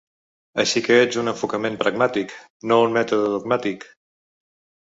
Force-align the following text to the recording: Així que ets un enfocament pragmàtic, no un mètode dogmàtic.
Així 0.63 0.81
que 0.87 0.97
ets 1.01 1.19
un 1.23 1.29
enfocament 1.33 1.77
pragmàtic, 1.83 2.33
no 2.73 2.81
un 2.89 2.97
mètode 2.99 3.31
dogmàtic. 3.37 3.87